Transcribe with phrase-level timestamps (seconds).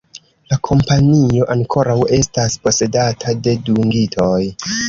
[0.53, 4.41] La kompanio ankoraŭ estas posedata de dungitoj.